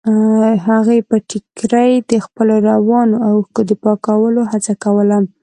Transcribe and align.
هغې 0.67 0.97
په 1.09 1.15
ټيکري 1.29 1.91
د 2.09 2.11
خپلو 2.25 2.55
روانو 2.69 3.15
اوښکو 3.29 3.61
د 3.69 3.71
پاکولو 3.83 4.41
هڅه 4.51 4.73
کوله. 4.83 5.17